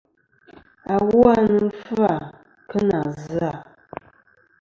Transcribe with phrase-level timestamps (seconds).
[0.93, 2.15] Awu a nɨn fɨ-à
[2.69, 3.53] kɨ nà zɨ-à.